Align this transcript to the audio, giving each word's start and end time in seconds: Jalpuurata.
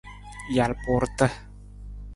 Jalpuurata. 0.55 1.27